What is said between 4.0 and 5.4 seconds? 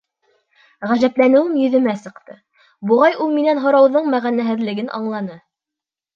мәғәнәһеҙлеген аңланы.